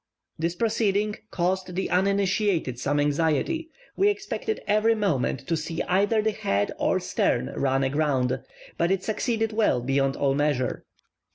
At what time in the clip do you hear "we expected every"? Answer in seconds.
3.95-4.95